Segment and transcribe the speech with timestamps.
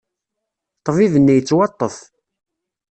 [0.79, 1.95] Ṭṭbib-nni yettwaṭṭef.